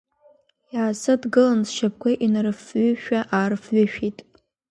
[0.75, 4.17] Иаасыдгылан сшьапқәа инарыфҩышәа-аарфҩышәеит.